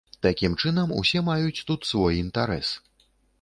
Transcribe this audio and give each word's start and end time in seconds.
Такім 0.25 0.53
чынам, 0.63 0.93
усе 1.01 1.21
маюць 1.27 1.63
тут 1.71 1.87
свой 1.91 2.19
інтарэс. 2.25 2.73